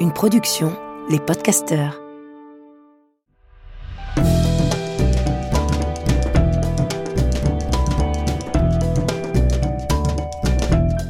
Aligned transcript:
Une 0.00 0.12
production, 0.14 0.70
les 1.08 1.18
podcasteurs. 1.18 1.98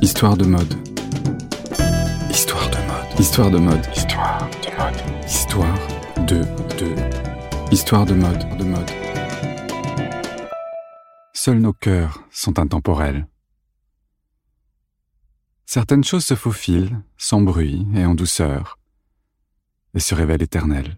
Histoire 0.00 0.36
de 0.36 0.44
mode. 0.44 0.74
Histoire 2.30 2.70
de 2.70 2.76
mode. 2.76 3.18
Histoire 3.18 3.50
de 3.50 3.58
mode. 3.58 3.86
Histoire 3.96 4.48
de 4.62 4.70
mode. 4.78 4.96
Histoire 5.26 5.78
de 6.18 6.44
de. 6.78 6.94
Histoire 7.72 8.06
de 8.06 8.14
mode. 8.14 8.58
De 8.58 8.64
mode. 8.64 8.90
Seuls 11.32 11.58
nos 11.58 11.72
cœurs 11.72 12.22
sont 12.30 12.60
intemporels. 12.60 13.26
Certaines 15.70 16.02
choses 16.02 16.24
se 16.24 16.34
faufilent, 16.34 17.02
sans 17.18 17.42
bruit 17.42 17.86
et 17.94 18.06
en 18.06 18.14
douceur, 18.14 18.78
et 19.92 20.00
se 20.00 20.14
révèlent 20.14 20.42
éternelles. 20.42 20.96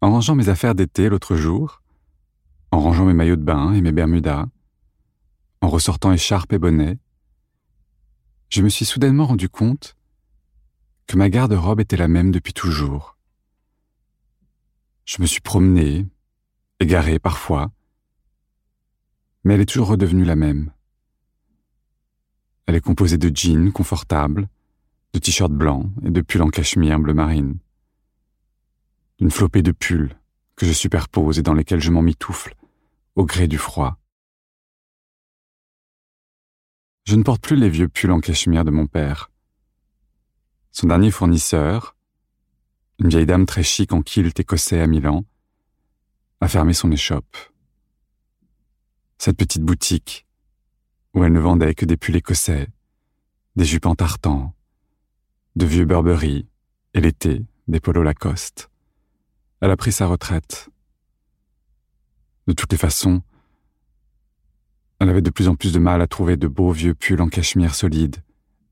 En 0.00 0.10
rangeant 0.10 0.34
mes 0.34 0.48
affaires 0.48 0.74
d'été 0.74 1.08
l'autre 1.08 1.36
jour, 1.36 1.84
en 2.72 2.80
rangeant 2.80 3.04
mes 3.04 3.14
maillots 3.14 3.36
de 3.36 3.44
bain 3.44 3.74
et 3.74 3.80
mes 3.80 3.92
bermudas, 3.92 4.46
en 5.60 5.68
ressortant 5.68 6.10
écharpe 6.10 6.52
et 6.52 6.58
bonnet, 6.58 6.98
je 8.48 8.60
me 8.60 8.70
suis 8.70 8.86
soudainement 8.86 9.26
rendu 9.26 9.48
compte 9.48 9.96
que 11.06 11.16
ma 11.16 11.30
garde-robe 11.30 11.78
était 11.78 11.96
la 11.96 12.08
même 12.08 12.32
depuis 12.32 12.54
toujours. 12.54 13.16
Je 15.04 15.22
me 15.22 15.28
suis 15.28 15.42
promené, 15.42 16.08
égaré 16.80 17.20
parfois, 17.20 17.70
mais 19.44 19.54
elle 19.54 19.60
est 19.60 19.66
toujours 19.66 19.86
redevenue 19.86 20.24
la 20.24 20.34
même. 20.34 20.72
Elle 22.66 22.74
est 22.74 22.80
composée 22.80 23.18
de 23.18 23.34
jeans 23.34 23.72
confortables, 23.72 24.48
de 25.12 25.18
t-shirts 25.18 25.52
blancs 25.52 25.90
et 26.04 26.10
de 26.10 26.20
pulls 26.20 26.42
en 26.42 26.50
cachemire 26.50 26.98
bleu 26.98 27.14
marine. 27.14 27.58
D'une 29.18 29.30
flopée 29.30 29.62
de 29.62 29.72
pulls 29.72 30.16
que 30.56 30.66
je 30.66 30.72
superpose 30.72 31.38
et 31.38 31.42
dans 31.42 31.54
lesquels 31.54 31.80
je 31.80 31.90
m'emmitoufle 31.90 32.54
au 33.14 33.24
gré 33.24 33.46
du 33.46 33.58
froid. 33.58 33.98
Je 37.04 37.14
ne 37.14 37.22
porte 37.22 37.40
plus 37.40 37.56
les 37.56 37.70
vieux 37.70 37.88
pulls 37.88 38.10
en 38.10 38.20
cachemire 38.20 38.64
de 38.64 38.70
mon 38.70 38.86
père. 38.86 39.30
Son 40.72 40.88
dernier 40.88 41.10
fournisseur, 41.10 41.96
une 42.98 43.08
vieille 43.08 43.26
dame 43.26 43.46
très 43.46 43.62
chic 43.62 43.92
en 43.92 44.02
kilt 44.02 44.38
écossais 44.40 44.80
à 44.80 44.86
Milan, 44.86 45.24
a 46.40 46.48
fermé 46.48 46.74
son 46.74 46.90
échoppe. 46.90 47.36
Cette 49.18 49.36
petite 49.36 49.62
boutique, 49.62 50.25
où 51.16 51.24
elle 51.24 51.32
ne 51.32 51.40
vendait 51.40 51.74
que 51.74 51.86
des 51.86 51.96
pulls 51.96 52.16
écossais, 52.16 52.68
des 53.56 53.64
jupes 53.64 53.86
en 53.86 53.94
tartan, 53.94 54.54
de 55.56 55.64
vieux 55.64 55.86
Burberry, 55.86 56.46
et 56.92 57.00
l'été, 57.00 57.46
des 57.68 57.80
polos 57.80 58.04
Lacoste. 58.04 58.70
Elle 59.62 59.70
a 59.70 59.78
pris 59.78 59.92
sa 59.92 60.06
retraite. 60.06 60.68
De 62.46 62.52
toutes 62.52 62.70
les 62.70 62.78
façons, 62.78 63.22
elle 65.00 65.08
avait 65.08 65.22
de 65.22 65.30
plus 65.30 65.48
en 65.48 65.56
plus 65.56 65.72
de 65.72 65.78
mal 65.78 66.02
à 66.02 66.06
trouver 66.06 66.36
de 66.36 66.48
beaux 66.48 66.70
vieux 66.70 66.94
pulls 66.94 67.22
en 67.22 67.28
cachemire 67.28 67.74
solide, 67.74 68.16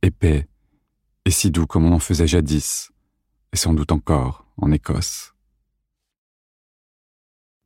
épais, 0.03 0.47
et 1.25 1.31
si 1.31 1.51
doux 1.51 1.67
comme 1.67 1.87
on 1.87 1.95
en 1.95 1.99
faisait 1.99 2.27
jadis, 2.27 2.91
et 3.55 3.57
sans 3.57 3.73
doute 3.73 3.91
encore 3.91 4.47
en 4.59 4.71
Écosse. 4.71 5.35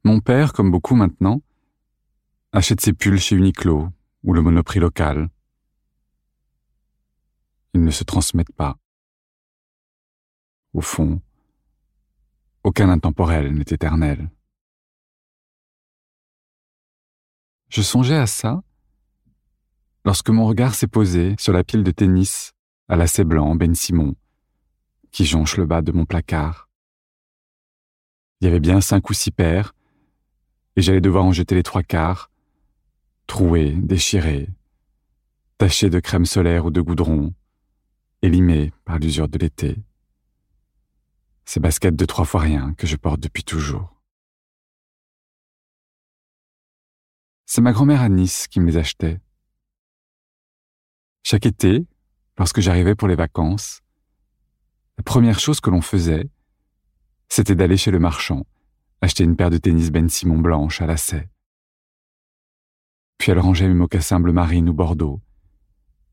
Mon 0.04 0.20
père, 0.20 0.52
comme 0.52 0.70
beaucoup 0.70 0.94
maintenant, 0.94 1.42
achète 2.52 2.80
ses 2.80 2.92
pulls 2.92 3.18
chez 3.18 3.34
Uniqlo 3.34 3.90
ou 4.28 4.34
le 4.34 4.42
Monoprix 4.42 4.78
local. 4.78 5.30
Ils 7.72 7.82
ne 7.82 7.90
se 7.90 8.04
transmettent 8.04 8.52
pas. 8.54 8.76
Au 10.74 10.82
fond, 10.82 11.22
aucun 12.62 12.90
intemporel 12.90 13.54
n'est 13.54 13.62
éternel. 13.62 14.30
Je 17.70 17.80
songeais 17.80 18.18
à 18.18 18.26
ça 18.26 18.62
lorsque 20.04 20.28
mon 20.28 20.46
regard 20.46 20.74
s'est 20.74 20.88
posé 20.88 21.34
sur 21.38 21.54
la 21.54 21.64
pile 21.64 21.82
de 21.82 21.90
tennis 21.90 22.52
à 22.88 22.96
lacets 22.96 23.24
blanc 23.24 23.54
Ben 23.54 23.74
Simon 23.74 24.14
qui 25.10 25.24
jonche 25.24 25.56
le 25.56 25.64
bas 25.64 25.80
de 25.80 25.92
mon 25.92 26.04
placard. 26.04 26.68
Il 28.42 28.44
y 28.44 28.48
avait 28.48 28.60
bien 28.60 28.82
cinq 28.82 29.08
ou 29.08 29.14
six 29.14 29.30
paires 29.30 29.74
et 30.76 30.82
j'allais 30.82 31.00
devoir 31.00 31.24
en 31.24 31.32
jeter 31.32 31.54
les 31.54 31.62
trois 31.62 31.82
quarts, 31.82 32.30
troués, 33.28 33.72
déchirés, 33.72 34.48
tachés 35.58 35.90
de 35.90 36.00
crème 36.00 36.26
solaire 36.26 36.64
ou 36.64 36.72
de 36.72 36.80
goudron, 36.80 37.32
élimés 38.22 38.72
par 38.84 38.98
l'usure 38.98 39.28
de 39.28 39.38
l'été. 39.38 39.76
Ces 41.44 41.60
baskets 41.60 41.94
de 41.94 42.04
trois 42.04 42.24
fois 42.24 42.40
rien 42.40 42.74
que 42.74 42.88
je 42.88 42.96
porte 42.96 43.20
depuis 43.20 43.44
toujours. 43.44 43.94
C'est 47.46 47.60
ma 47.60 47.72
grand-mère 47.72 48.02
à 48.02 48.08
Nice 48.08 48.48
qui 48.48 48.60
me 48.60 48.66
les 48.66 48.76
achetait. 48.76 49.20
Chaque 51.22 51.46
été, 51.46 51.86
lorsque 52.38 52.60
j'arrivais 52.60 52.94
pour 52.94 53.08
les 53.08 53.14
vacances, 53.14 53.82
la 54.96 55.04
première 55.04 55.38
chose 55.38 55.60
que 55.60 55.70
l'on 55.70 55.80
faisait, 55.80 56.28
c'était 57.28 57.54
d'aller 57.54 57.76
chez 57.76 57.90
le 57.90 57.98
marchand, 57.98 58.46
acheter 59.00 59.24
une 59.24 59.36
paire 59.36 59.50
de 59.50 59.58
tennis 59.58 59.90
Ben 59.90 60.08
Simon 60.08 60.38
blanche 60.38 60.80
à 60.80 60.86
lacets. 60.86 61.28
Puis 63.18 63.32
elle 63.32 63.40
rangeait 63.40 63.68
mes 63.68 63.74
mocassins 63.74 64.20
bleu 64.20 64.32
marine 64.32 64.68
ou 64.68 64.72
bordeaux, 64.72 65.20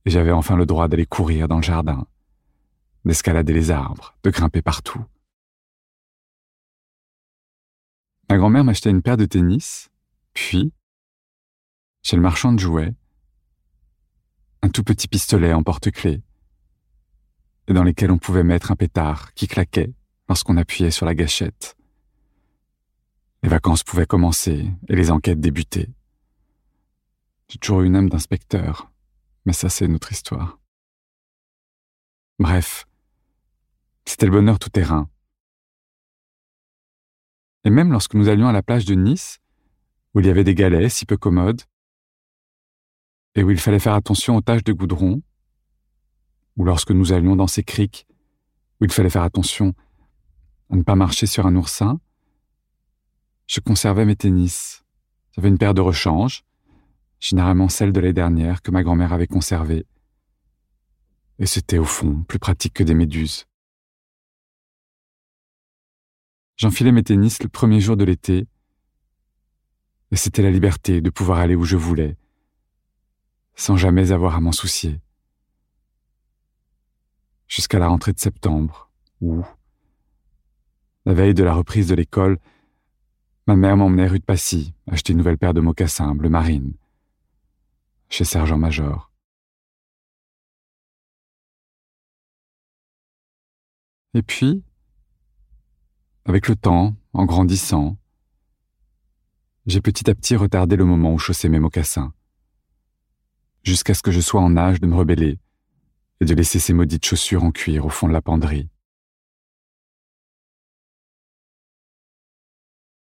et 0.06 0.10
j'avais 0.10 0.32
enfin 0.32 0.58
le 0.58 0.66
droit 0.66 0.88
d'aller 0.88 1.06
courir 1.06 1.48
dans 1.48 1.58
le 1.58 1.64
jardin, 1.64 2.08
d'escalader 3.06 3.54
les 3.54 3.72
arbres, 3.72 4.16
de 4.24 4.32
grimper 4.32 4.62
partout. 4.62 5.04
Ma 8.30 8.38
grand-mère 8.38 8.64
m'achetait 8.64 8.90
une 8.90 9.04
paire 9.04 9.18
de 9.18 9.26
tennis, 9.26 9.90
puis, 10.34 10.74
chez 12.02 12.16
le 12.16 12.22
marchand 12.22 12.54
de 12.54 12.60
jouets, 12.60 12.94
un 14.64 14.70
tout 14.70 14.84
petit 14.84 15.08
pistolet 15.08 15.54
en 15.54 15.62
porte-clés, 15.62 16.24
et 17.68 17.74
dans 17.74 17.84
lesquels 17.84 18.12
on 18.12 18.18
pouvait 18.18 18.44
mettre 18.44 18.72
un 18.72 18.76
pétard 18.76 19.34
qui 19.34 19.48
claquait 19.48 19.94
lorsqu'on 20.28 20.58
appuyait 20.58 20.92
sur 20.92 21.06
la 21.06 21.16
gâchette. 21.16 21.78
Les 23.44 23.50
vacances 23.50 23.84
pouvaient 23.84 24.08
commencer 24.08 24.72
et 24.88 24.96
les 24.96 25.12
enquêtes 25.12 25.40
débuter. 25.40 25.90
J'ai 27.48 27.60
toujours 27.60 27.82
eu 27.82 27.88
une 27.88 27.96
âme 27.96 28.10
d'inspecteur, 28.10 28.92
mais 29.46 29.54
ça 29.54 29.70
c'est 29.70 29.86
une 29.86 29.96
autre 29.96 30.12
histoire. 30.12 30.60
Bref, 32.40 32.86
c'était 34.06 34.26
le 34.26 34.32
bonheur 34.32 34.60
tout 34.60 34.70
terrain. 34.70 35.10
Et 37.64 37.70
même 37.70 37.92
lorsque 37.92 38.14
nous 38.14 38.30
allions 38.30 38.48
à 38.48 38.52
la 38.52 38.64
plage 38.64 38.86
de 38.86 38.96
Nice, 38.96 39.40
où 40.14 40.20
il 40.20 40.26
y 40.26 40.30
avait 40.30 40.44
des 40.44 40.56
galets 40.56 40.90
si 40.90 41.06
peu 41.06 41.18
commodes, 41.18 41.62
et 43.36 43.44
où 43.44 43.52
il 43.52 43.60
fallait 43.60 43.80
faire 43.80 43.94
attention 43.94 44.36
aux 44.36 44.42
taches 44.42 44.64
de 44.64 44.74
goudron, 44.74 45.22
ou 46.58 46.64
lorsque 46.64 46.92
nous 46.92 47.12
allions 47.12 47.36
dans 47.36 47.48
ces 47.48 47.64
criques, 47.64 48.08
où 48.80 48.86
il 48.86 48.92
fallait 48.92 49.10
faire 49.10 49.24
attention 49.24 49.74
à 50.70 50.76
ne 50.76 50.84
pas 50.84 50.96
marcher 50.96 51.28
sur 51.28 51.46
un 51.46 51.56
oursin, 51.56 52.00
je 53.48 53.60
conservais 53.60 54.06
mes 54.06 54.16
tennis. 54.16 54.84
J'avais 55.34 55.50
une 55.50 55.58
paire 55.58 55.74
de 55.74 55.82
rechange, 55.82 56.44
généralement 57.26 57.70
celle 57.70 57.92
de 57.92 58.00
l'année 58.00 58.14
dernière 58.14 58.62
que 58.62 58.70
ma 58.70 58.84
grand-mère 58.84 59.12
avait 59.12 59.26
conservée. 59.26 59.88
Et 61.40 61.48
c'était 61.48 61.80
au 61.80 61.84
fond 61.84 62.22
plus 62.24 62.38
pratique 62.38 62.74
que 62.74 62.84
des 62.84 62.94
méduses. 62.94 63.48
J'enfilais 66.56 66.92
mes 66.92 67.02
tennis 67.02 67.42
le 67.42 67.50
premier 67.50 67.80
jour 67.80 67.98
de 67.98 68.04
l'été, 68.04 68.48
et 70.12 70.16
c'était 70.16 70.44
la 70.44 70.52
liberté 70.52 71.02
de 71.02 71.10
pouvoir 71.10 71.40
aller 71.40 71.56
où 71.56 71.64
je 71.64 71.76
voulais, 71.76 72.16
sans 73.56 73.76
jamais 73.76 74.12
avoir 74.12 74.36
à 74.36 74.40
m'en 74.40 74.52
soucier. 74.52 75.02
Jusqu'à 77.48 77.80
la 77.80 77.88
rentrée 77.88 78.14
de 78.14 78.20
septembre, 78.20 78.92
où, 79.20 79.44
la 81.06 81.16
veille 81.16 81.34
de 81.34 81.44
la 81.44 81.56
reprise 81.56 81.88
de 81.88 81.96
l'école, 81.96 82.38
ma 83.48 83.56
mère 83.56 83.78
m'emmenait 83.78 84.08
rue 84.08 84.20
de 84.20 84.24
Passy 84.24 84.76
acheter 84.88 85.14
une 85.14 85.18
nouvelle 85.18 85.40
paire 85.40 85.56
de 85.56 85.62
mocassins 85.62 86.14
bleu 86.14 86.30
marine, 86.30 86.74
chez 88.10 88.26
Sergent-Major. 88.26 89.12
Et 94.14 94.22
puis, 94.22 94.64
avec 96.26 96.48
le 96.48 96.56
temps, 96.56 96.96
en 97.14 97.26
grandissant, 97.26 97.98
j'ai 99.66 99.82
petit 99.82 100.10
à 100.10 100.16
petit 100.16 100.36
retardé 100.36 100.76
le 100.76 100.86
moment 100.86 101.14
où 101.14 101.18
chausser 101.18 101.50
mes 101.50 101.60
mocassins 101.60 102.14
jusqu'à 103.66 103.96
ce 103.96 104.04
que 104.04 104.12
je 104.12 104.22
sois 104.22 104.42
en 104.42 104.56
âge 104.56 104.80
de 104.80 104.88
me 104.88 104.96
rebeller 104.96 105.40
et 106.22 106.26
de 106.26 106.34
laisser 106.34 106.60
ces 106.60 106.74
maudites 106.74 107.06
chaussures 107.06 107.44
en 107.44 107.52
cuir 107.52 107.86
au 107.86 107.90
fond 107.90 108.08
de 108.08 108.14
la 108.14 108.22
penderie. 108.22 108.70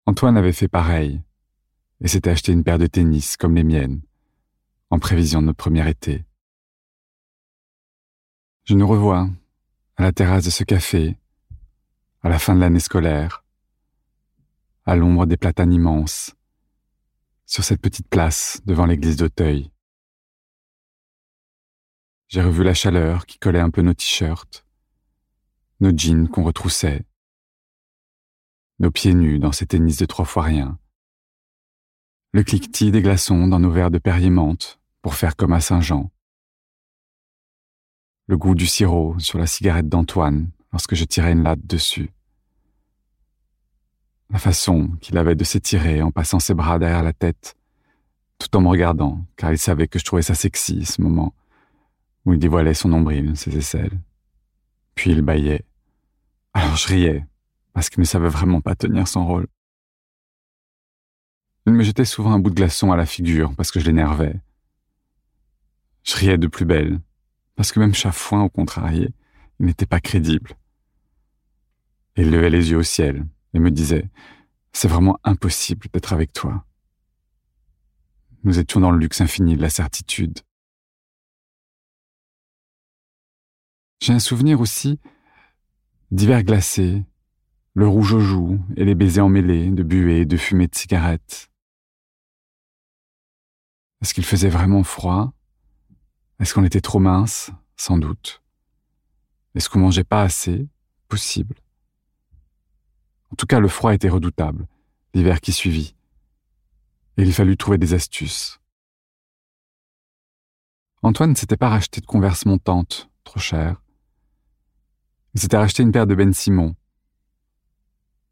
Antoine 0.06 0.38
avait 0.38 0.54
fait 0.54 0.68
pareil, 0.68 1.22
et 2.00 2.08
s'était 2.08 2.30
acheté 2.30 2.52
une 2.52 2.64
paire 2.64 2.80
de 2.80 2.88
tennis 2.88 3.38
comme 3.38 3.56
les 3.56 3.64
miennes, 3.64 4.02
en 4.92 5.00
prévision 5.00 5.42
de 5.42 5.48
notre 5.48 5.58
premier 5.58 5.90
été. 5.90 6.26
Je 8.66 8.76
nous 8.76 8.88
revois 8.88 9.30
à 9.96 10.04
la 10.04 10.12
terrasse 10.12 10.46
de 10.46 10.50
ce 10.50 10.66
café, 10.66 11.18
à 12.22 12.30
la 12.30 12.38
fin 12.38 12.56
de 12.56 12.60
l'année 12.60 12.82
scolaire, 12.82 13.46
à 14.86 14.96
l'ombre 14.98 15.26
des 15.26 15.38
platanes 15.38 15.74
immenses, 15.74 16.36
sur 17.46 17.64
cette 17.64 17.82
petite 17.82 18.10
place 18.10 18.62
devant 18.66 18.86
l'église 18.86 19.16
d'Auteuil. 19.16 19.72
J'ai 22.28 22.42
revu 22.42 22.64
la 22.64 22.74
chaleur 22.74 23.26
qui 23.26 23.40
collait 23.40 23.60
un 23.60 23.70
peu 23.70 23.82
nos 23.82 23.94
t-shirts, 23.94 24.66
nos 25.80 25.98
jeans 25.98 26.28
qu'on 26.28 26.44
retroussait, 26.44 27.06
nos 28.80 28.92
pieds 28.92 29.14
nus 29.14 29.40
dans 29.40 29.52
ces 29.54 29.68
tennis 29.68 29.98
de 29.98 30.06
trois 30.06 30.26
fois 30.26 30.44
rien, 30.44 30.80
le 32.34 32.44
cliquetis 32.44 32.92
des 32.92 33.02
glaçons 33.02 33.48
dans 33.48 33.60
nos 33.60 33.72
verres 33.72 33.92
de 33.92 34.00
Perrier 34.00 34.30
pour 35.02 35.16
faire 35.16 35.36
comme 35.36 35.54
à 35.54 35.62
Saint-Jean, 35.62 36.12
le 38.28 38.38
goût 38.38 38.56
du 38.56 38.68
sirop 38.68 39.20
sur 39.20 39.40
la 39.40 39.48
cigarette 39.48 39.90
d'Antoine 39.90 40.50
lorsque 40.72 40.96
je 40.96 41.04
tirais 41.04 41.34
une 41.34 41.44
latte 41.44 41.66
dessus, 41.66 42.12
la 44.30 44.40
façon 44.40 44.90
qu'il 45.02 45.18
avait 45.18 45.36
de 45.36 45.44
s'étirer 45.44 46.02
en 46.02 46.12
passant 46.12 46.40
ses 46.40 46.54
bras 46.54 46.80
derrière 46.80 47.04
la 47.04 47.14
tête, 47.14 47.56
tout 48.40 48.56
en 48.56 48.62
me 48.62 48.70
regardant, 48.70 49.26
car 49.36 49.52
il 49.52 49.58
savait 49.58 49.88
que 49.88 50.00
je 50.00 50.06
trouvais 50.06 50.22
ça 50.22 50.36
sexy 50.36 50.86
ce 50.86 51.02
moment 51.02 51.34
où 52.26 52.34
il 52.34 52.40
dévoilait 52.40 52.74
son 52.74 52.90
nombril, 52.90 53.36
ses 53.36 53.58
aisselles. 53.58 54.00
Puis 54.96 55.12
il 55.12 55.22
bâillait. 55.22 55.66
Alors 56.54 56.76
je 56.76 56.88
riais, 56.88 57.26
parce 57.74 57.90
qu'il 57.90 58.00
ne 58.00 58.06
savait 58.06 58.30
vraiment 58.30 58.62
pas 58.62 58.76
tenir 58.76 59.08
son 59.08 59.26
rôle. 59.26 59.48
Il 61.66 61.74
me 61.74 61.84
jetait 61.84 62.06
souvent 62.06 62.32
un 62.32 62.40
bout 62.40 62.50
de 62.50 62.56
glaçon 62.56 62.92
à 62.92 62.98
la 62.98 63.06
figure 63.06 63.54
parce 63.56 63.72
que 63.72 63.80
je 63.80 63.86
l'énervais. 63.86 64.36
Je 66.04 66.16
riais 66.16 66.38
de 66.38 66.48
plus 66.48 66.66
belle, 66.66 67.00
parce 67.56 67.72
que 67.72 67.80
même 67.80 67.94
chafouin, 67.94 68.44
au 68.44 68.50
contrarié, 68.50 69.14
n'était 69.60 69.86
pas 69.86 70.00
crédible. 70.00 70.58
il 72.16 72.32
levait 72.32 72.50
les 72.50 72.72
yeux 72.72 72.78
au 72.78 72.84
ciel 72.84 73.26
et 73.54 73.60
me 73.60 73.72
disait 73.72 74.10
C'est 74.74 74.88
vraiment 74.88 75.20
impossible 75.24 75.88
d'être 75.94 76.14
avec 76.14 76.34
toi. 76.34 76.66
Nous 78.44 78.58
étions 78.58 78.80
dans 78.80 78.92
le 78.92 78.98
luxe 78.98 79.22
infini 79.22 79.56
de 79.56 79.62
la 79.62 79.70
certitude. 79.70 80.40
J'ai 84.02 84.14
un 84.14 84.20
souvenir 84.20 84.60
aussi 84.60 85.00
d'hiver 86.10 86.44
glacé, 86.44 87.06
le 87.76 87.88
rouge 87.88 88.14
aux 88.14 88.20
joues 88.20 88.60
et 88.76 88.84
les 88.84 88.96
baisers 88.96 89.24
emmêlés 89.24 89.70
de 89.70 89.84
buée 89.84 90.22
et 90.22 90.26
de 90.26 90.38
fumée 90.38 90.68
de 90.68 90.76
cigarettes. 90.76 91.50
Est-ce 94.02 94.16
qu'il 94.16 94.26
faisait 94.26 94.50
vraiment 94.50 94.84
froid? 94.84 95.34
Est-ce 96.42 96.56
qu'on 96.56 96.64
était 96.64 96.82
trop 96.82 96.98
mince? 96.98 97.52
Sans 97.78 98.00
doute. 98.00 98.42
Est-ce 99.54 99.70
qu'on 99.70 99.80
mangeait 99.80 100.04
pas 100.04 100.24
assez? 100.24 100.68
Possible. 101.08 101.56
En 103.32 103.36
tout 103.36 103.46
cas, 103.46 103.60
le 103.60 103.68
froid 103.68 103.94
était 103.94 104.10
redoutable, 104.10 104.68
l'hiver 105.14 105.40
qui 105.40 105.52
suivit. 105.52 105.96
Et 107.18 107.22
il 107.22 107.32
fallut 107.32 107.58
trouver 107.58 107.78
des 107.78 107.94
astuces. 107.94 108.60
Antoine 111.04 111.32
ne 111.32 111.36
s'était 111.36 111.58
pas 111.58 111.70
racheté 111.70 112.02
de 112.02 112.08
converse 112.08 112.46
montante, 112.46 113.12
trop 113.24 113.40
cher. 113.40 113.80
Il 115.36 115.42
s'était 115.42 115.58
racheté 115.58 115.84
une 115.84 115.92
paire 115.92 116.08
de 116.08 116.16
Ben 116.16 116.34
Simon. 116.34 116.76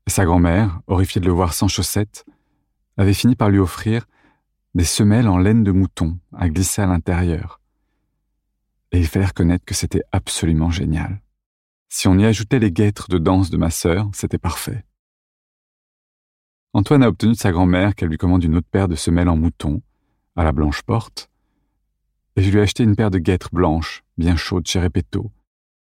Et 0.08 0.10
sa 0.10 0.26
grand-mère, 0.26 0.82
horrifiée 0.88 1.22
de 1.22 1.28
le 1.28 1.32
voir 1.32 1.54
sans 1.54 1.68
chaussettes, 1.68 2.26
avait 2.98 3.14
fini 3.14 3.36
par 3.36 3.50
lui 3.50 3.60
offrir 3.60 4.08
des 4.74 4.84
semelles 4.84 5.28
en 5.28 5.38
laine 5.38 5.64
de 5.64 5.72
mouton 5.72 6.20
à 6.34 6.50
glisser 6.50 6.82
à 6.82 6.88
l'intérieur. 6.88 7.59
Et 8.92 9.00
il 9.00 9.08
fallait 9.08 9.26
reconnaître 9.26 9.66
que 9.66 9.76
c'était 9.76 10.04
absolument 10.12 10.72
génial. 10.72 11.22
Si 11.90 12.08
on 12.08 12.18
y 12.18 12.26
ajoutait 12.26 12.60
les 12.60 12.72
guêtres 12.72 13.10
de 13.10 13.18
danse 13.18 13.50
de 13.50 13.58
ma 13.58 13.70
sœur, 13.70 14.10
c'était 14.14 14.38
parfait. 14.38 14.86
Antoine 16.74 17.04
a 17.04 17.08
obtenu 17.08 17.34
de 17.34 17.38
sa 17.38 17.52
grand-mère 17.52 17.96
qu'elle 17.96 18.10
lui 18.10 18.18
commande 18.18 18.44
une 18.44 18.56
autre 18.56 18.68
paire 18.70 18.88
de 18.88 18.96
semelles 18.96 19.30
en 19.30 19.38
mouton, 19.38 19.82
à 20.36 20.44
la 20.44 20.52
blanche 20.52 20.84
porte, 20.84 21.30
et 22.36 22.42
je 22.42 22.52
lui 22.52 22.60
ai 22.60 22.62
acheté 22.62 22.84
une 22.84 22.96
paire 22.96 23.12
de 23.12 23.18
guêtres 23.18 23.50
blanches, 23.52 24.04
bien 24.18 24.36
chaudes 24.36 24.68
chez 24.68 24.80
Repetto, 24.80 25.32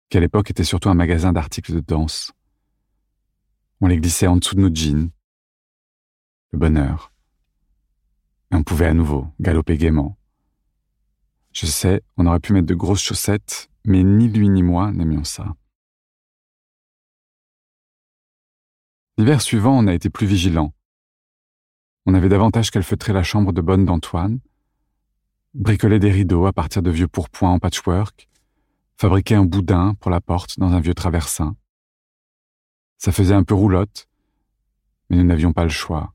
qui 0.09 0.17
à 0.17 0.21
l'époque 0.21 0.51
était 0.51 0.65
surtout 0.65 0.89
un 0.89 0.95
magasin 0.95 1.33
d'articles 1.33 1.75
de 1.75 1.81
danse. 1.81 2.33
On 3.81 3.87
les 3.87 3.99
glissait 3.99 4.27
en 4.27 4.37
dessous 4.37 4.55
de 4.55 4.61
nos 4.61 4.75
jeans. 4.75 5.11
Le 6.51 6.59
bonheur. 6.59 7.13
Et 8.51 8.57
on 8.57 8.65
pouvait 8.65 8.87
à 8.87 8.95
nouveau 8.95 9.29
galoper 9.41 9.77
gaiement. 9.77 10.19
Je 11.53 11.67
sais, 11.67 12.03
on 12.17 12.27
aurait 12.27 12.41
pu 12.41 12.53
mettre 12.53 12.67
de 12.67 12.75
grosses 12.75 13.03
chaussettes, 13.03 13.71
mais 13.85 14.03
ni 14.03 14.29
lui 14.29 14.49
ni 14.49 14.63
moi 14.63 14.91
n'aimions 14.91 15.25
ça. 15.25 15.55
L'hiver 19.19 19.43
suivant, 19.43 19.79
on 19.79 19.87
a 19.87 19.95
été 19.95 20.09
plus 20.09 20.27
vigilants. 20.27 20.73
On 22.07 22.15
avait 22.15 22.31
davantage 22.31 22.71
calfeutré 22.71 23.13
la 23.13 23.23
chambre 23.23 23.53
de 23.53 23.61
bonne 23.61 23.85
d'Antoine, 23.85 24.41
bricolé 25.55 25.99
des 25.99 26.11
rideaux 26.11 26.47
à 26.47 26.53
partir 26.53 26.83
de 26.83 26.91
vieux 26.91 27.09
pourpoints 27.09 27.51
en 27.51 27.59
patchwork, 27.59 28.29
fabriquer 28.97 29.35
un 29.35 29.45
boudin 29.45 29.95
pour 30.01 30.11
la 30.11 30.21
porte 30.21 30.59
dans 30.59 30.73
un 30.73 30.81
vieux 30.81 30.95
traversin. 30.95 31.55
Ça 32.97 33.13
faisait 33.13 33.35
un 33.35 33.45
peu 33.45 33.55
roulotte, 33.55 34.09
mais 35.11 35.19
nous 35.19 35.25
n'avions 35.25 35.53
pas 35.53 35.65
le 35.65 35.71
choix. 35.71 36.15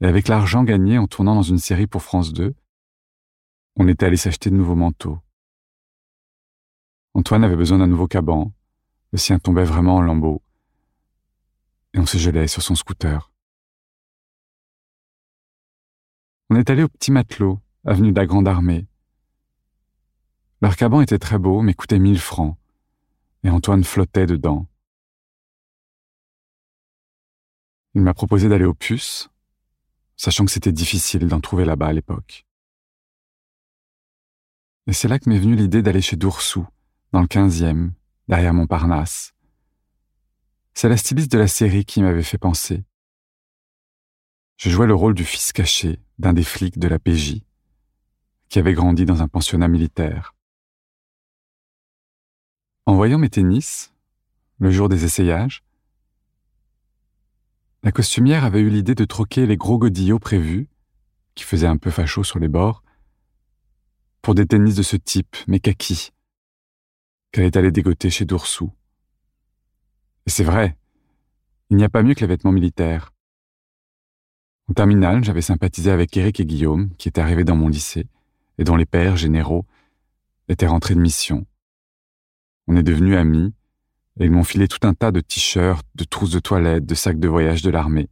Et 0.00 0.06
avec 0.06 0.26
l'argent 0.26 0.64
gagné 0.64 0.98
en 0.98 1.06
tournant 1.06 1.36
dans 1.36 1.42
une 1.42 1.58
série 1.58 1.86
pour 1.86 2.02
France 2.02 2.32
2, 2.32 2.54
on 3.76 3.88
était 3.88 4.06
allé 4.06 4.16
s'acheter 4.16 4.50
de 4.50 4.56
nouveaux 4.56 4.74
manteaux. 4.74 5.18
Antoine 7.14 7.44
avait 7.44 7.56
besoin 7.56 7.78
d'un 7.78 7.86
nouveau 7.86 8.06
caban, 8.06 8.52
le 9.12 9.18
sien 9.18 9.38
tombait 9.38 9.64
vraiment 9.64 9.96
en 9.96 10.02
lambeaux, 10.02 10.42
et 11.94 11.98
on 11.98 12.06
se 12.06 12.18
gelait 12.18 12.48
sur 12.48 12.62
son 12.62 12.74
scooter. 12.74 13.32
On 16.50 16.56
est 16.56 16.70
allé 16.70 16.82
au 16.82 16.88
petit 16.88 17.10
matelot, 17.10 17.60
avenue 17.84 18.12
de 18.12 18.20
la 18.20 18.26
Grande 18.26 18.48
Armée, 18.48 18.86
leur 20.62 20.76
caban 20.76 21.02
était 21.02 21.18
très 21.18 21.38
beau, 21.38 21.60
mais 21.60 21.74
coûtait 21.74 21.98
mille 21.98 22.18
francs, 22.18 22.56
et 23.44 23.50
Antoine 23.50 23.84
flottait 23.84 24.26
dedans. 24.26 24.66
Il 27.94 28.02
m'a 28.02 28.14
proposé 28.14 28.48
d'aller 28.48 28.64
au 28.64 28.74
puce, 28.74 29.28
sachant 30.16 30.44
que 30.44 30.50
c'était 30.50 30.72
difficile 30.72 31.28
d'en 31.28 31.40
trouver 31.40 31.64
là-bas 31.64 31.88
à 31.88 31.92
l'époque. 31.92 32.45
Et 34.86 34.92
c'est 34.92 35.08
là 35.08 35.18
que 35.18 35.28
m'est 35.28 35.38
venue 35.38 35.56
l'idée 35.56 35.82
d'aller 35.82 36.00
chez 36.00 36.16
Doursou, 36.16 36.66
dans 37.12 37.20
le 37.20 37.26
quinzième, 37.26 37.92
derrière 38.28 38.54
Montparnasse. 38.54 39.34
C'est 40.74 40.88
la 40.88 40.96
styliste 40.96 41.32
de 41.32 41.38
la 41.38 41.48
série 41.48 41.84
qui 41.84 42.02
m'avait 42.02 42.22
fait 42.22 42.38
penser. 42.38 42.84
Je 44.56 44.70
jouais 44.70 44.86
le 44.86 44.94
rôle 44.94 45.14
du 45.14 45.24
fils 45.24 45.52
caché 45.52 45.98
d'un 46.18 46.32
des 46.32 46.44
flics 46.44 46.78
de 46.78 46.88
la 46.88 46.98
PJ, 46.98 47.42
qui 48.48 48.58
avait 48.58 48.74
grandi 48.74 49.04
dans 49.04 49.22
un 49.22 49.28
pensionnat 49.28 49.68
militaire. 49.68 50.34
En 52.86 52.94
voyant 52.94 53.18
mes 53.18 53.28
tennis, 53.28 53.92
le 54.58 54.70
jour 54.70 54.88
des 54.88 55.04
essayages, 55.04 55.64
la 57.82 57.90
costumière 57.90 58.44
avait 58.44 58.60
eu 58.60 58.70
l'idée 58.70 58.94
de 58.94 59.04
troquer 59.04 59.46
les 59.46 59.56
gros 59.56 59.78
godillots 59.78 60.20
prévus, 60.20 60.68
qui 61.34 61.44
faisaient 61.44 61.66
un 61.66 61.76
peu 61.76 61.90
facho 61.90 62.22
sur 62.22 62.38
les 62.38 62.48
bords, 62.48 62.82
pour 64.26 64.34
des 64.34 64.44
tennis 64.44 64.74
de 64.74 64.82
ce 64.82 64.96
type, 64.96 65.36
mais 65.46 65.60
kaki, 65.60 66.10
qu'elle 67.30 67.44
est 67.44 67.56
allée 67.56 67.70
dégoter 67.70 68.10
chez 68.10 68.24
Doursou. 68.24 68.72
Et 70.26 70.30
c'est 70.30 70.42
vrai, 70.42 70.76
il 71.70 71.76
n'y 71.76 71.84
a 71.84 71.88
pas 71.88 72.02
mieux 72.02 72.14
que 72.14 72.22
les 72.22 72.26
vêtements 72.26 72.50
militaires. 72.50 73.12
En 74.68 74.74
terminale, 74.74 75.22
j'avais 75.22 75.42
sympathisé 75.42 75.92
avec 75.92 76.16
Eric 76.16 76.40
et 76.40 76.44
Guillaume, 76.44 76.90
qui 76.98 77.06
étaient 77.06 77.20
arrivés 77.20 77.44
dans 77.44 77.54
mon 77.54 77.68
lycée, 77.68 78.08
et 78.58 78.64
dont 78.64 78.74
les 78.74 78.84
pères 78.84 79.16
généraux 79.16 79.64
étaient 80.48 80.66
rentrés 80.66 80.96
de 80.96 81.00
mission. 81.00 81.46
On 82.66 82.76
est 82.76 82.82
devenus 82.82 83.16
amis, 83.16 83.54
et 84.18 84.24
ils 84.24 84.32
m'ont 84.32 84.42
filé 84.42 84.66
tout 84.66 84.84
un 84.88 84.94
tas 84.94 85.12
de 85.12 85.20
t-shirts, 85.20 85.86
de 85.94 86.02
trousses 86.02 86.32
de 86.32 86.40
toilette, 86.40 86.84
de 86.84 86.96
sacs 86.96 87.20
de 87.20 87.28
voyage 87.28 87.62
de 87.62 87.70
l'armée. 87.70 88.08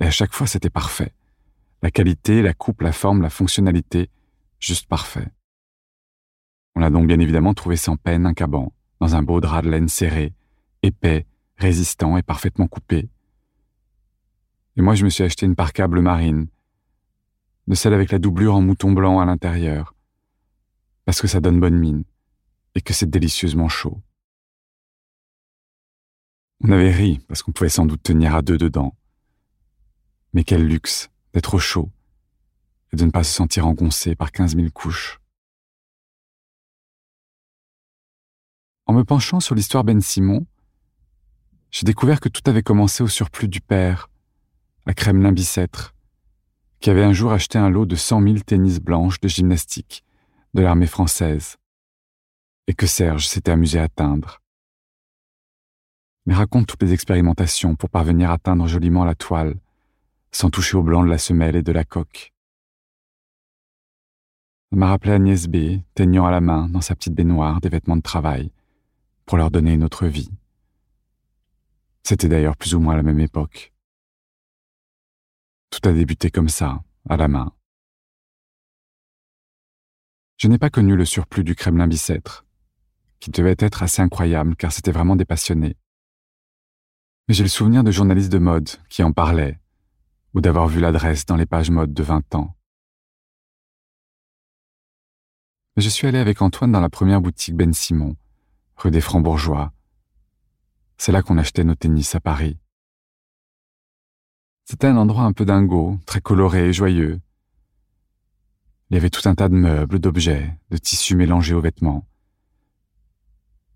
Et 0.00 0.06
à 0.06 0.10
chaque 0.10 0.34
fois, 0.34 0.48
c'était 0.48 0.70
parfait. 0.70 1.14
La 1.82 1.92
qualité, 1.92 2.42
la 2.42 2.52
coupe, 2.52 2.80
la 2.80 2.90
forme, 2.90 3.22
la 3.22 3.30
fonctionnalité, 3.30 4.10
juste 4.58 4.88
parfait. 4.88 5.28
On 6.74 6.82
a 6.82 6.90
donc 6.90 7.06
bien 7.06 7.18
évidemment 7.18 7.54
trouvé 7.54 7.76
sans 7.76 7.96
peine 7.96 8.26
un 8.26 8.34
caban, 8.34 8.72
dans 9.00 9.14
un 9.14 9.22
beau 9.22 9.40
drap 9.40 9.62
de 9.62 9.70
laine 9.70 9.88
serré, 9.88 10.32
épais, 10.82 11.26
résistant 11.56 12.16
et 12.16 12.22
parfaitement 12.22 12.66
coupé. 12.66 13.08
Et 14.76 14.82
moi, 14.82 14.94
je 14.94 15.04
me 15.04 15.10
suis 15.10 15.24
acheté 15.24 15.46
une 15.46 15.54
parka 15.54 15.86
bleu 15.86 16.02
marine, 16.02 16.48
de 17.68 17.74
celle 17.74 17.94
avec 17.94 18.10
la 18.10 18.18
doublure 18.18 18.54
en 18.54 18.62
mouton 18.62 18.92
blanc 18.92 19.20
à 19.20 19.26
l'intérieur, 19.26 19.94
parce 21.04 21.20
que 21.20 21.28
ça 21.28 21.40
donne 21.40 21.60
bonne 21.60 21.78
mine 21.78 22.04
et 22.74 22.80
que 22.80 22.94
c'est 22.94 23.10
délicieusement 23.10 23.68
chaud. 23.68 24.00
On 26.64 26.70
avait 26.70 26.92
ri 26.92 27.20
parce 27.28 27.42
qu'on 27.42 27.52
pouvait 27.52 27.68
sans 27.68 27.86
doute 27.86 28.02
tenir 28.02 28.34
à 28.34 28.42
deux 28.42 28.56
dedans. 28.56 28.96
Mais 30.32 30.44
quel 30.44 30.66
luxe 30.66 31.10
d'être 31.34 31.54
au 31.54 31.58
chaud 31.58 31.90
et 32.92 32.96
de 32.96 33.04
ne 33.04 33.10
pas 33.10 33.24
se 33.24 33.32
sentir 33.32 33.66
engoncé 33.66 34.14
par 34.14 34.32
quinze 34.32 34.54
mille 34.54 34.70
couches. 34.70 35.21
En 38.86 38.94
me 38.94 39.04
penchant 39.04 39.40
sur 39.40 39.54
l'histoire 39.54 39.84
Ben 39.84 40.00
Simon, 40.00 40.46
j'ai 41.70 41.84
découvert 41.84 42.20
que 42.20 42.28
tout 42.28 42.42
avait 42.50 42.62
commencé 42.62 43.02
au 43.02 43.08
surplus 43.08 43.48
du 43.48 43.60
père, 43.60 44.10
à 44.86 44.92
Kremlin-Bicêtre, 44.92 45.94
qui 46.80 46.90
avait 46.90 47.04
un 47.04 47.12
jour 47.12 47.32
acheté 47.32 47.58
un 47.58 47.70
lot 47.70 47.86
de 47.86 47.94
cent 47.94 48.20
mille 48.20 48.44
tennis 48.44 48.80
blanches 48.80 49.20
de 49.20 49.28
gymnastique 49.28 50.04
de 50.54 50.62
l'armée 50.62 50.86
française, 50.88 51.56
et 52.66 52.74
que 52.74 52.86
Serge 52.86 53.28
s'était 53.28 53.52
amusé 53.52 53.78
à 53.78 53.88
teindre. 53.88 54.40
Mais 56.26 56.34
raconte 56.34 56.66
toutes 56.66 56.82
les 56.82 56.92
expérimentations 56.92 57.76
pour 57.76 57.88
parvenir 57.88 58.30
à 58.30 58.38
teindre 58.38 58.66
joliment 58.66 59.04
la 59.04 59.14
toile, 59.14 59.54
sans 60.32 60.50
toucher 60.50 60.76
au 60.76 60.82
blanc 60.82 61.04
de 61.04 61.08
la 61.08 61.18
semelle 61.18 61.56
et 61.56 61.62
de 61.62 61.72
la 61.72 61.84
coque. 61.84 62.32
Ça 64.70 64.76
m'a 64.76 64.88
rappelé 64.88 65.12
Agnès 65.12 65.46
B, 65.46 65.82
teignant 65.94 66.26
à 66.26 66.30
la 66.30 66.40
main, 66.40 66.68
dans 66.68 66.80
sa 66.80 66.94
petite 66.94 67.14
baignoire, 67.14 67.60
des 67.60 67.68
vêtements 67.68 67.96
de 67.96 68.02
travail, 68.02 68.50
pour 69.26 69.38
leur 69.38 69.50
donner 69.50 69.72
une 69.72 69.84
autre 69.84 70.06
vie. 70.06 70.30
C'était 72.02 72.28
d'ailleurs 72.28 72.56
plus 72.56 72.74
ou 72.74 72.80
moins 72.80 72.94
à 72.94 72.96
la 72.96 73.02
même 73.02 73.20
époque. 73.20 73.72
Tout 75.70 75.88
a 75.88 75.92
débuté 75.92 76.30
comme 76.30 76.48
ça, 76.48 76.82
à 77.08 77.16
la 77.16 77.28
main. 77.28 77.52
Je 80.36 80.48
n'ai 80.48 80.58
pas 80.58 80.70
connu 80.70 80.96
le 80.96 81.04
surplus 81.04 81.44
du 81.44 81.54
Kremlin 81.54 81.86
Bicêtre, 81.86 82.44
qui 83.20 83.30
devait 83.30 83.56
être 83.58 83.82
assez 83.82 84.02
incroyable 84.02 84.56
car 84.56 84.72
c'était 84.72 84.90
vraiment 84.90 85.16
des 85.16 85.24
passionnés. 85.24 85.76
Mais 87.28 87.34
j'ai 87.34 87.44
le 87.44 87.48
souvenir 87.48 87.84
de 87.84 87.92
journalistes 87.92 88.32
de 88.32 88.38
mode 88.38 88.68
qui 88.88 89.04
en 89.04 89.12
parlaient, 89.12 89.60
ou 90.34 90.40
d'avoir 90.40 90.66
vu 90.66 90.80
l'adresse 90.80 91.24
dans 91.24 91.36
les 91.36 91.46
pages 91.46 91.70
mode 91.70 91.94
de 91.94 92.02
20 92.02 92.34
ans. 92.34 92.56
Je 95.76 95.88
suis 95.88 96.06
allé 96.06 96.18
avec 96.18 96.42
Antoine 96.42 96.72
dans 96.72 96.80
la 96.80 96.90
première 96.90 97.20
boutique 97.20 97.54
Ben 97.54 97.72
Simon, 97.72 98.16
rue 98.76 98.90
des 98.90 99.00
Francs-Bourgeois. 99.00 99.72
C'est 100.96 101.12
là 101.12 101.22
qu'on 101.22 101.38
achetait 101.38 101.64
nos 101.64 101.74
tennis 101.74 102.14
à 102.14 102.20
Paris. 102.20 102.58
C'était 104.64 104.86
un 104.86 104.96
endroit 104.96 105.24
un 105.24 105.32
peu 105.32 105.44
dingo, 105.44 105.98
très 106.06 106.20
coloré 106.20 106.68
et 106.68 106.72
joyeux. 106.72 107.20
Il 108.90 108.94
y 108.94 108.96
avait 108.96 109.10
tout 109.10 109.28
un 109.28 109.34
tas 109.34 109.48
de 109.48 109.54
meubles, 109.54 109.98
d'objets, 109.98 110.56
de 110.70 110.76
tissus 110.76 111.16
mélangés 111.16 111.54
aux 111.54 111.60
vêtements, 111.60 112.06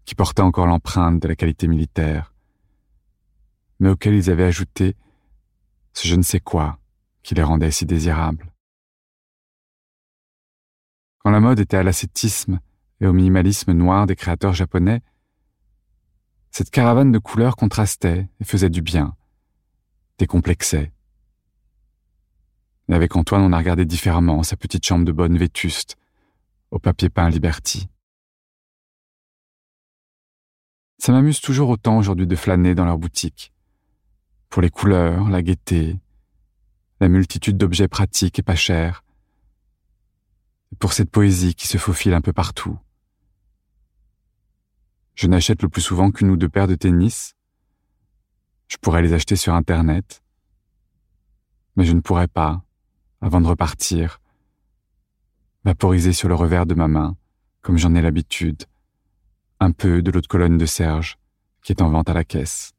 qui 0.05 0.15
portaient 0.15 0.43
encore 0.43 0.67
l'empreinte 0.67 1.21
de 1.21 1.29
la 1.29 1.37
qualité 1.37 1.67
militaire, 1.69 2.35
mais 3.81 3.89
auxquels 3.89 4.15
ils 4.15 4.31
avaient 4.31 4.45
ajouté 4.45 4.97
ce 5.95 6.07
je 6.07 6.15
ne 6.15 6.23
sais 6.23 6.41
quoi 6.41 6.79
qui 7.23 7.35
les 7.35 7.43
rendait 7.43 7.71
si 7.71 7.87
désirables. 7.87 8.53
Quand 11.19 11.31
la 11.31 11.41
mode 11.41 11.59
était 11.59 11.79
à 11.79 11.83
l'ascétisme 11.83 12.61
et 13.01 13.07
au 13.07 13.13
minimalisme 13.13 13.73
noir 13.73 14.07
des 14.07 14.17
créateurs 14.17 14.55
japonais, 14.55 15.03
cette 16.51 16.71
caravane 16.71 17.13
de 17.13 17.19
couleurs 17.19 17.57
contrastait 17.57 18.29
et 18.41 18.45
faisait 18.45 18.71
du 18.71 18.81
bien, 18.81 19.15
décomplexait. 20.19 20.93
Avec 22.89 23.17
Antoine, 23.17 23.43
on 23.43 23.53
a 23.53 23.59
regardé 23.59 23.85
différemment 23.85 24.43
sa 24.43 24.57
petite 24.57 24.87
chambre 24.87 25.05
de 25.05 25.13
bonne 25.13 25.37
vétuste, 25.37 25.97
au 26.71 26.79
papier 26.79 27.11
peint 27.11 27.29
Liberty. 27.29 27.89
Ça 30.99 31.13
m'amuse 31.13 31.41
toujours 31.41 31.69
autant 31.69 31.99
aujourd'hui 31.99 32.27
de 32.27 32.37
flâner 32.37 32.75
dans 32.75 32.87
leur 32.87 32.99
boutique, 32.99 33.53
pour 34.49 34.63
les 34.63 34.71
couleurs, 34.71 35.29
la 35.29 35.43
gaieté, 35.43 35.99
la 37.01 37.09
multitude 37.09 37.59
d'objets 37.59 37.89
pratiques 37.89 38.39
et 38.39 38.43
pas 38.43 38.57
chers, 38.57 39.05
pour 40.79 40.93
cette 40.93 41.11
poésie 41.11 41.55
qui 41.55 41.69
se 41.69 41.79
faufile 41.79 42.15
un 42.15 42.21
peu 42.21 42.33
partout. 42.33 42.79
Je 45.17 45.27
n'achète 45.27 45.63
le 45.63 45.69
plus 45.69 45.83
souvent 45.83 46.13
qu'une 46.13 46.31
ou 46.31 46.37
deux 46.37 46.49
paires 46.49 46.69
de 46.69 46.77
tennis. 46.77 47.35
Je 48.69 48.77
pourrais 48.77 49.03
les 49.03 49.13
acheter 49.13 49.35
sur 49.35 49.55
Internet, 49.55 50.23
mais 51.75 51.85
je 51.85 51.93
ne 51.93 52.01
pourrais 52.01 52.29
pas, 52.29 52.63
avant 53.21 53.41
de 53.41 53.49
repartir, 53.49 54.21
vaporiser 55.65 56.13
sur 56.13 56.29
le 56.29 56.37
revers 56.37 56.67
de 56.67 56.75
ma 56.75 56.87
main, 56.87 57.17
comme 57.63 57.79
j'en 57.79 57.97
ai 57.97 58.03
l'habitude, 58.03 58.63
un 59.59 59.73
peu 59.73 60.03
de 60.03 60.13
l'autre 60.13 60.29
colonne 60.29 60.59
de 60.59 60.67
Serge, 60.67 61.19
qui 61.63 61.73
est 61.73 61.83
en 61.83 61.91
vente 61.91 62.09
à 62.09 62.15
la 62.15 62.23
caisse 62.23 62.77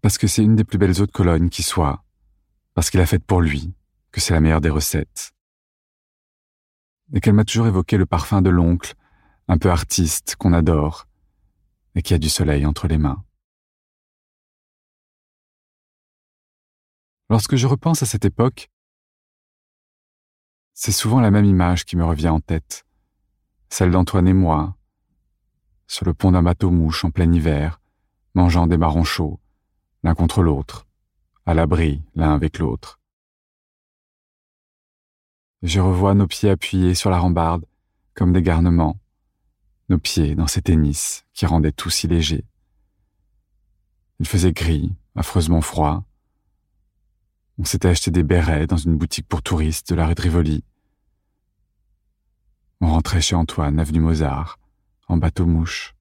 parce 0.00 0.18
que 0.18 0.26
c'est 0.26 0.44
une 0.44 0.56
des 0.56 0.64
plus 0.64 0.78
belles 0.78 1.00
eaux 1.00 1.06
de 1.06 1.12
Cologne 1.12 1.48
qui 1.48 1.62
soit, 1.62 2.04
parce 2.74 2.90
qu'il 2.90 3.00
a 3.00 3.06
faite 3.06 3.24
pour 3.24 3.40
lui, 3.40 3.72
que 4.12 4.20
c'est 4.20 4.32
la 4.32 4.40
meilleure 4.40 4.60
des 4.60 4.70
recettes. 4.70 5.32
Et 7.12 7.20
qu'elle 7.20 7.34
m'a 7.34 7.44
toujours 7.44 7.66
évoqué 7.66 7.96
le 7.96 8.06
parfum 8.06 8.42
de 8.42 8.50
l'oncle, 8.50 8.94
un 9.48 9.58
peu 9.58 9.70
artiste, 9.70 10.36
qu'on 10.36 10.52
adore, 10.52 11.06
et 11.94 12.02
qui 12.02 12.14
a 12.14 12.18
du 12.18 12.28
soleil 12.28 12.66
entre 12.66 12.86
les 12.86 12.98
mains. 12.98 13.24
Lorsque 17.30 17.56
je 17.56 17.66
repense 17.66 18.02
à 18.02 18.06
cette 18.06 18.24
époque, 18.24 18.70
c'est 20.74 20.92
souvent 20.92 21.20
la 21.20 21.30
même 21.30 21.44
image 21.44 21.84
qui 21.84 21.96
me 21.96 22.04
revient 22.04 22.28
en 22.28 22.40
tête, 22.40 22.86
celle 23.68 23.90
d'Antoine 23.90 24.28
et 24.28 24.32
moi, 24.32 24.76
sur 25.86 26.04
le 26.04 26.14
pont 26.14 26.32
d'un 26.32 26.42
bateau-mouche 26.42 27.04
en 27.04 27.10
plein 27.10 27.32
hiver, 27.32 27.80
mangeant 28.34 28.66
des 28.66 28.76
marrons 28.76 29.04
chauds, 29.04 29.40
l'un 30.02 30.14
contre 30.14 30.42
l'autre, 30.42 30.86
à 31.46 31.54
l'abri 31.54 32.02
l'un 32.14 32.34
avec 32.34 32.58
l'autre. 32.58 33.00
Je 35.62 35.80
revois 35.80 36.14
nos 36.14 36.26
pieds 36.26 36.50
appuyés 36.50 36.94
sur 36.94 37.10
la 37.10 37.18
rambarde, 37.18 37.66
comme 38.14 38.32
des 38.32 38.42
garnements, 38.42 39.00
nos 39.88 39.98
pieds 39.98 40.34
dans 40.34 40.46
ces 40.46 40.62
tennis 40.62 41.24
qui 41.32 41.46
rendaient 41.46 41.72
tout 41.72 41.90
si 41.90 42.06
léger. 42.06 42.44
Il 44.20 44.26
faisait 44.26 44.52
gris, 44.52 44.94
affreusement 45.14 45.60
froid. 45.60 46.04
On 47.58 47.64
s'était 47.64 47.88
acheté 47.88 48.10
des 48.10 48.22
bérets 48.22 48.66
dans 48.66 48.76
une 48.76 48.96
boutique 48.96 49.28
pour 49.28 49.42
touristes 49.42 49.90
de 49.90 49.94
la 49.94 50.06
rue 50.06 50.14
de 50.14 50.22
Rivoli. 50.22 50.64
On 52.80 52.88
rentrait 52.88 53.20
chez 53.20 53.34
Antoine, 53.34 53.80
avenue 53.80 54.00
Mozart, 54.00 54.58
en 55.08 55.16
bateau-mouche. 55.16 55.94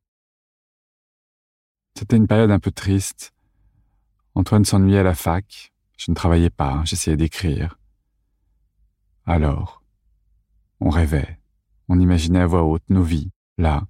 C'était 1.97 2.17
une 2.17 2.27
période 2.27 2.51
un 2.51 2.59
peu 2.59 2.71
triste, 2.71 3.33
Antoine 4.37 4.65
s'ennuyait 4.65 4.99
à 4.99 5.03
la 5.03 5.15
fac, 5.15 5.73
je 5.97 6.11
ne 6.11 6.15
travaillais 6.15 6.51
pas, 6.51 6.83
j'essayais 6.85 7.17
d'écrire. 7.17 7.79
Alors, 9.25 9.81
on 10.79 10.91
rêvait, 10.91 11.39
on 11.89 11.99
imaginait 11.99 12.41
à 12.41 12.45
voix 12.45 12.61
haute 12.61 12.87
nos 12.89 13.01
vies, 13.01 13.31
là, 13.57 13.87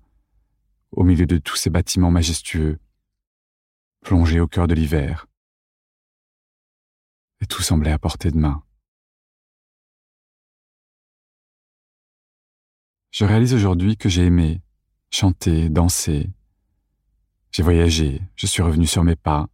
au 0.91 1.03
milieu 1.03 1.25
de 1.25 1.37
tous 1.37 1.55
ces 1.55 1.69
bâtiments 1.69 2.11
majestueux, 2.11 2.79
plongés 4.01 4.39
au 4.39 4.47
cœur 4.47 4.67
de 4.67 4.73
l'hiver. 4.73 5.27
Et 7.41 7.45
tout 7.45 7.61
semblait 7.61 7.91
à 7.91 7.99
portée 7.99 8.31
de 8.31 8.37
main. 8.37 8.63
Je 13.11 13.25
réalise 13.25 13.53
aujourd'hui 13.53 13.97
que 13.97 14.09
j'ai 14.09 14.25
aimé, 14.25 14.61
chanter, 15.09 15.69
danser. 15.69 16.29
J'ai 17.51 17.63
voyagé, 17.63 18.21
je 18.35 18.45
suis 18.45 18.61
revenu 18.61 18.85
sur 18.85 19.03
mes 19.03 19.15
pas, 19.15 19.49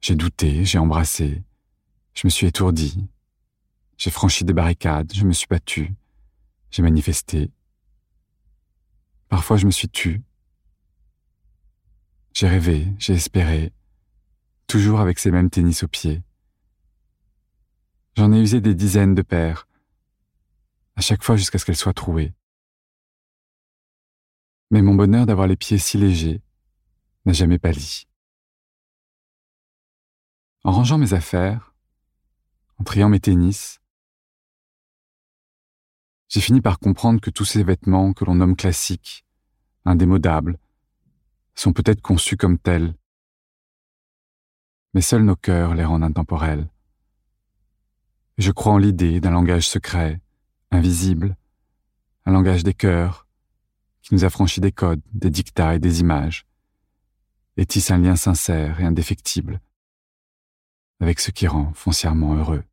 j'ai 0.00 0.14
douté, 0.14 0.64
j'ai 0.64 0.78
embrassé, 0.78 1.42
je 2.14 2.26
me 2.26 2.30
suis 2.30 2.46
étourdi, 2.46 3.06
j'ai 3.98 4.10
franchi 4.10 4.44
des 4.44 4.52
barricades, 4.52 5.12
je 5.12 5.24
me 5.24 5.32
suis 5.32 5.46
battu, 5.48 5.94
j'ai 6.70 6.82
manifesté. 6.82 7.50
Parfois 9.28 9.56
je 9.56 9.66
me 9.66 9.70
suis 9.70 9.88
tu. 9.88 10.22
J'ai 12.32 12.48
rêvé, 12.48 12.86
j'ai 12.98 13.14
espéré, 13.14 13.72
toujours 14.66 15.00
avec 15.00 15.18
ces 15.18 15.30
mêmes 15.30 15.50
tennis 15.50 15.82
aux 15.82 15.88
pieds. 15.88 16.22
J'en 18.16 18.32
ai 18.32 18.40
usé 18.40 18.60
des 18.60 18.74
dizaines 18.74 19.14
de 19.14 19.22
paires, 19.22 19.66
à 20.96 21.00
chaque 21.00 21.22
fois 21.22 21.36
jusqu'à 21.36 21.58
ce 21.58 21.64
qu'elles 21.64 21.76
soient 21.76 21.92
trouées. 21.92 22.34
Mais 24.70 24.82
mon 24.82 24.94
bonheur 24.94 25.26
d'avoir 25.26 25.46
les 25.46 25.56
pieds 25.56 25.78
si 25.78 25.96
légers 25.96 26.42
n'a 27.24 27.32
jamais 27.32 27.58
pâli. 27.58 28.06
En 30.64 30.72
rangeant 30.72 30.98
mes 30.98 31.12
affaires, 31.12 31.74
en 32.78 32.84
triant 32.84 33.08
mes 33.08 33.20
tennis, 33.20 33.80
j'ai 36.28 36.40
fini 36.40 36.60
par 36.60 36.78
comprendre 36.78 37.20
que 37.20 37.30
tous 37.30 37.44
ces 37.44 37.62
vêtements 37.62 38.12
que 38.12 38.24
l'on 38.24 38.36
nomme 38.36 38.56
classiques, 38.56 39.24
indémodables, 39.84 40.58
sont 41.54 41.72
peut-être 41.72 42.02
conçus 42.02 42.36
comme 42.36 42.58
tels, 42.58 42.94
mais 44.94 45.00
seuls 45.00 45.24
nos 45.24 45.36
cœurs 45.36 45.74
les 45.74 45.84
rendent 45.84 46.04
intemporels. 46.04 46.68
Je 48.38 48.52
crois 48.52 48.72
en 48.72 48.78
l'idée 48.78 49.20
d'un 49.20 49.30
langage 49.30 49.68
secret, 49.68 50.20
invisible, 50.70 51.36
un 52.24 52.32
langage 52.32 52.64
des 52.64 52.74
cœurs, 52.74 53.26
qui 54.02 54.14
nous 54.14 54.24
affranchit 54.24 54.60
des 54.60 54.72
codes, 54.72 55.02
des 55.12 55.30
dictats 55.30 55.74
et 55.74 55.78
des 55.78 56.00
images, 56.00 56.46
et 57.56 57.66
tisse 57.66 57.90
un 57.90 57.98
lien 57.98 58.16
sincère 58.16 58.80
et 58.80 58.84
indéfectible 58.84 59.60
avec 61.00 61.20
ce 61.20 61.30
qui 61.30 61.46
rend 61.46 61.72
foncièrement 61.74 62.34
heureux. 62.34 62.64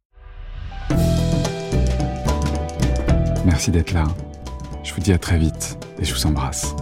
Merci 3.46 3.72
d'être 3.72 3.92
là. 3.92 4.06
Je 4.84 4.94
vous 4.94 5.02
dis 5.02 5.12
à 5.12 5.18
très 5.18 5.38
vite 5.38 5.78
et 6.00 6.06
je 6.06 6.14
vous 6.14 6.26
embrasse. 6.26 6.76